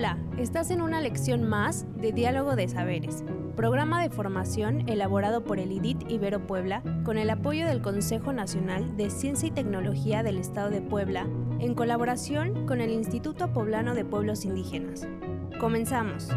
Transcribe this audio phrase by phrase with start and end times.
[0.00, 3.22] Hola, estás en una lección más de Diálogo de Saberes,
[3.54, 8.96] programa de formación elaborado por el IDIT Ibero Puebla con el apoyo del Consejo Nacional
[8.96, 14.06] de Ciencia y Tecnología del Estado de Puebla en colaboración con el Instituto Poblano de
[14.06, 15.06] Pueblos Indígenas.
[15.60, 16.30] Comenzamos.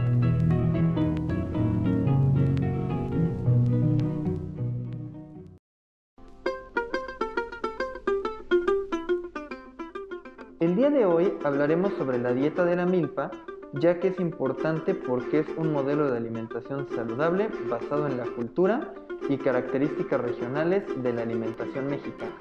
[10.60, 13.32] El día de hoy hablaremos sobre la dieta de la milpa,
[13.74, 18.94] ya que es importante porque es un modelo de alimentación saludable basado en la cultura
[19.30, 22.38] y características regionales de la alimentación mexicana.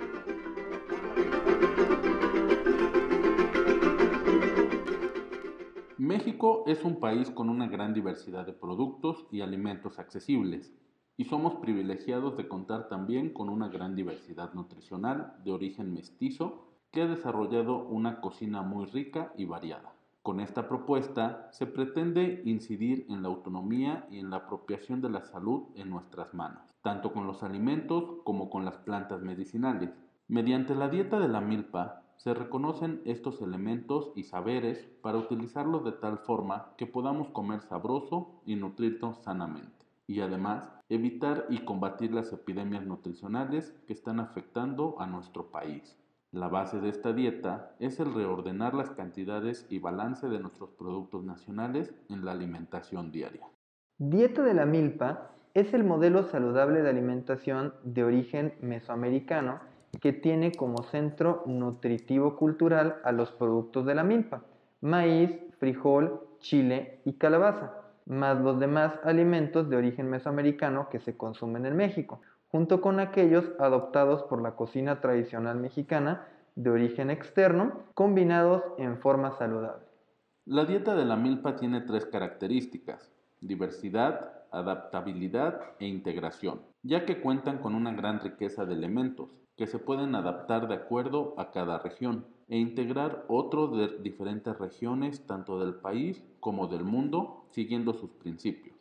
[5.97, 10.75] México es un país con una gran diversidad de productos y alimentos accesibles,
[11.17, 17.03] y somos privilegiados de contar también con una gran diversidad nutricional de origen mestizo que
[17.03, 19.92] ha desarrollado una cocina muy rica y variada.
[20.23, 25.23] Con esta propuesta se pretende incidir en la autonomía y en la apropiación de la
[25.23, 29.91] salud en nuestras manos, tanto con los alimentos como con las plantas medicinales.
[30.29, 35.91] Mediante la dieta de la milpa se reconocen estos elementos y saberes para utilizarlos de
[35.91, 42.33] tal forma que podamos comer sabroso y nutrirnos sanamente, y además evitar y combatir las
[42.33, 45.99] epidemias nutricionales que están afectando a nuestro país.
[46.33, 51.23] La base de esta dieta es el reordenar las cantidades y balance de nuestros productos
[51.25, 53.47] nacionales en la alimentación diaria.
[53.99, 59.61] Dieta de la milpa es el modelo saludable de alimentación de origen mesoamericano
[60.01, 64.43] que tiene como centro nutritivo cultural a los productos de la milpa,
[64.81, 71.67] maíz, frijol, chile y calabaza, más los demás alimentos de origen mesoamericano que se consumen
[71.67, 78.63] en México, junto con aquellos adoptados por la cocina tradicional mexicana de origen externo, combinados
[78.79, 79.87] en forma saludable.
[80.45, 83.11] La dieta de la milpa tiene tres características,
[83.41, 89.79] diversidad, adaptabilidad e integración, ya que cuentan con una gran riqueza de elementos que se
[89.79, 95.77] pueden adaptar de acuerdo a cada región e integrar otros de diferentes regiones tanto del
[95.77, 98.77] país como del mundo siguiendo sus principios.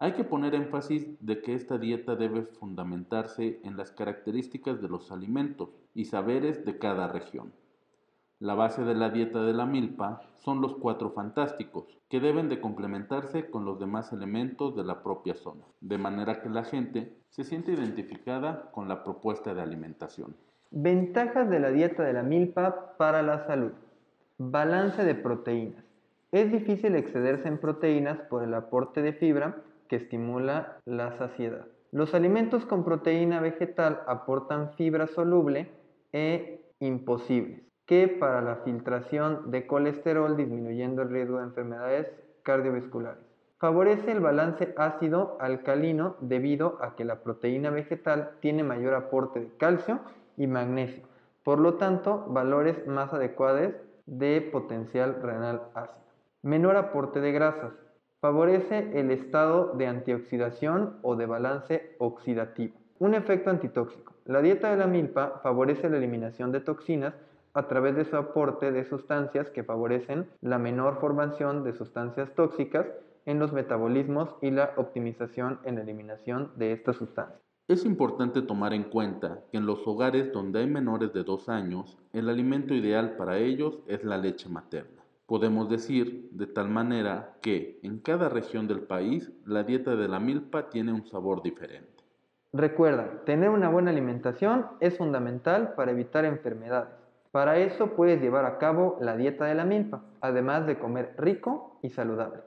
[0.00, 5.12] Hay que poner énfasis de que esta dieta debe fundamentarse en las características de los
[5.12, 7.52] alimentos y saberes de cada región.
[8.40, 12.60] La base de la dieta de la milpa son los cuatro fantásticos, que deben de
[12.60, 17.44] complementarse con los demás elementos de la propia zona, de manera que la gente se
[17.44, 20.34] siente identificada con la propuesta de alimentación.
[20.74, 23.72] Ventajas de la dieta de la milpa para la salud.
[24.38, 25.84] Balance de proteínas.
[26.30, 29.56] Es difícil excederse en proteínas por el aporte de fibra
[29.86, 31.66] que estimula la saciedad.
[31.90, 35.70] Los alimentos con proteína vegetal aportan fibra soluble
[36.10, 42.06] e imposibles, que para la filtración de colesterol disminuyendo el riesgo de enfermedades
[42.44, 43.22] cardiovasculares.
[43.58, 50.00] Favorece el balance ácido-alcalino debido a que la proteína vegetal tiene mayor aporte de calcio
[50.36, 51.04] y magnesio,
[51.44, 53.72] por lo tanto valores más adecuados
[54.06, 56.02] de potencial renal ácido.
[56.42, 57.72] Menor aporte de grasas,
[58.22, 62.72] Favorece el estado de antioxidación o de balance oxidativo.
[63.00, 64.12] Un efecto antitóxico.
[64.26, 67.14] La dieta de la milpa favorece la eliminación de toxinas
[67.52, 72.86] a través de su aporte de sustancias que favorecen la menor formación de sustancias tóxicas
[73.26, 77.42] en los metabolismos y la optimización en la eliminación de estas sustancias.
[77.68, 81.96] Es importante tomar en cuenta que en los hogares donde hay menores de 2 años,
[82.12, 85.02] el alimento ideal para ellos es la leche materna.
[85.26, 90.18] Podemos decir de tal manera que en cada región del país la dieta de la
[90.18, 92.02] milpa tiene un sabor diferente.
[92.52, 96.92] Recuerda, tener una buena alimentación es fundamental para evitar enfermedades.
[97.30, 101.78] Para eso puedes llevar a cabo la dieta de la milpa, además de comer rico
[101.80, 102.42] y saludable.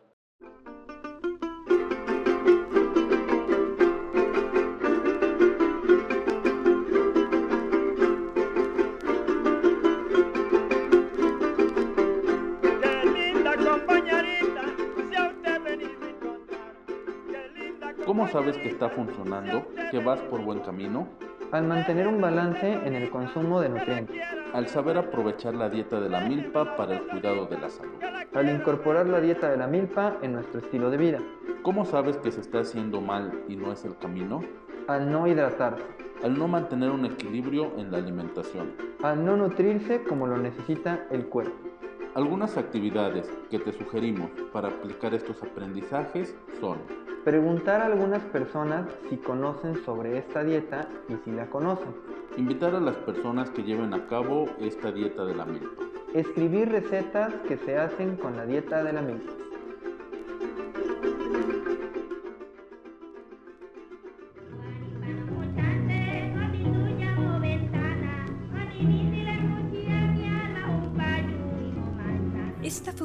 [18.25, 21.07] ¿Cómo sabes que está funcionando, que vas por buen camino?
[21.51, 24.19] Al mantener un balance en el consumo de nutrientes.
[24.51, 28.01] Al saber aprovechar la dieta de la milpa para el cuidado de la salud.
[28.33, 31.19] Al incorporar la dieta de la milpa en nuestro estilo de vida.
[31.61, 34.41] ¿Cómo sabes que se está haciendo mal y no es el camino?
[34.87, 35.85] Al no hidratarse.
[36.23, 38.73] Al no mantener un equilibrio en la alimentación.
[39.03, 41.69] Al no nutrirse como lo necesita el cuerpo.
[42.16, 46.79] Algunas actividades que te sugerimos para aplicar estos aprendizajes son
[47.25, 51.91] Preguntar a algunas personas si conocen sobre esta dieta y si la conocen.
[52.37, 55.83] Invitar a las personas que lleven a cabo esta dieta de la milpa.
[56.13, 59.33] Escribir recetas que se hacen con la dieta de la milpa.